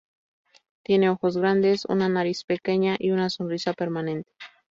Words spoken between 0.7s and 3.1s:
Tiene ojos grandes, una nariz pequeña,